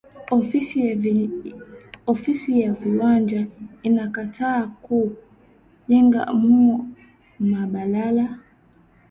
[2.07, 3.45] Ofisi ya viwanja
[3.87, 4.97] ina katala ku
[5.87, 6.59] jenga mu
[7.51, 8.25] ma balala